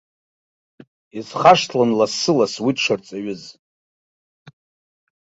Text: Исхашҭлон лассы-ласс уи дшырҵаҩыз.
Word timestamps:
Исхашҭлон 1.19 1.89
лассы-ласс 1.97 2.53
уи 2.63 2.71
дшырҵаҩыз. 2.77 3.43